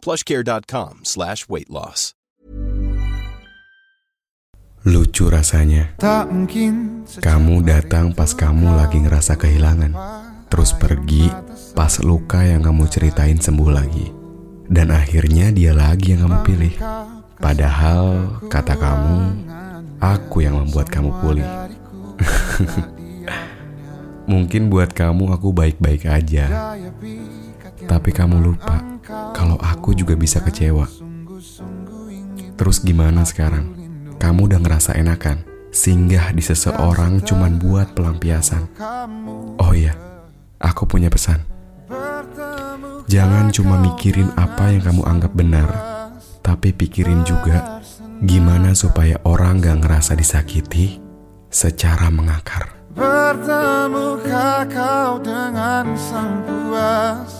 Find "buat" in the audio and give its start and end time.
24.72-24.96, 37.56-37.94